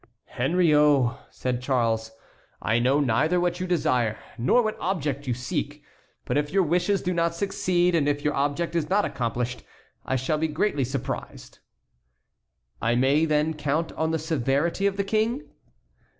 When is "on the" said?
13.91-14.17